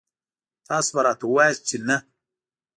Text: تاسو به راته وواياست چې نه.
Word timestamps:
تاسو 0.67 0.89
به 0.95 1.01
راته 1.07 1.23
وواياست 1.27 1.61
چې 1.69 1.77
نه. 1.87 1.97